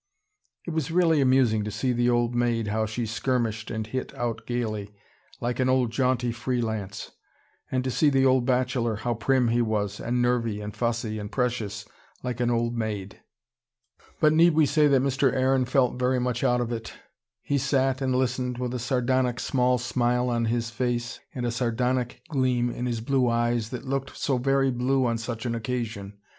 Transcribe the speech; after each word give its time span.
It 0.65 0.71
was 0.71 0.89
really 0.89 1.21
amusing 1.21 1.63
to 1.63 1.69
see 1.69 1.93
the 1.93 2.09
old 2.09 2.33
maid, 2.33 2.69
how 2.69 2.87
she 2.87 3.05
skirmished 3.05 3.69
and 3.69 3.85
hit 3.85 4.11
out 4.15 4.47
gaily, 4.47 4.95
like 5.39 5.59
an 5.59 5.69
old 5.69 5.91
jaunty 5.91 6.31
free 6.31 6.59
lance: 6.59 7.11
and 7.71 7.83
to 7.83 7.91
see 7.91 8.09
the 8.09 8.25
old 8.25 8.43
bachelor, 8.43 8.95
how 8.95 9.13
prim 9.13 9.49
he 9.49 9.61
was, 9.61 9.99
and 9.99 10.19
nervy 10.19 10.59
and 10.59 10.75
fussy 10.75 11.19
and 11.19 11.31
precious, 11.31 11.85
like 12.23 12.39
an 12.39 12.49
old 12.49 12.75
maid. 12.75 13.21
But 14.19 14.33
need 14.33 14.55
we 14.55 14.65
say 14.65 14.87
that 14.87 15.03
Mr. 15.03 15.31
Aaron 15.33 15.65
felt 15.65 15.99
very 15.99 16.17
much 16.19 16.43
out 16.43 16.61
of 16.61 16.71
it. 16.71 16.93
He 17.43 17.59
sat 17.59 18.01
and 18.01 18.15
listened, 18.15 18.57
with 18.57 18.73
a 18.73 18.79
sardonic 18.79 19.39
small 19.39 19.77
smile 19.77 20.29
on 20.29 20.45
his 20.45 20.71
face 20.71 21.19
and 21.35 21.45
a 21.45 21.51
sardonic 21.51 22.21
gleam 22.27 22.71
in 22.71 22.87
his 22.87 23.01
blue 23.01 23.29
eyes, 23.29 23.69
that 23.69 23.85
looked 23.85 24.17
so 24.17 24.39
very 24.39 24.71
blue 24.71 25.05
on 25.05 25.19
such 25.19 25.45
an 25.45 25.53
occasion. 25.53 26.17